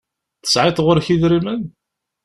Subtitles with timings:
[0.43, 1.61] Tesεiḍ ɣur-k idrimen?